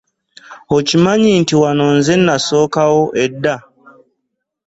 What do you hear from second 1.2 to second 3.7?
nti wano nze nasookawo edda?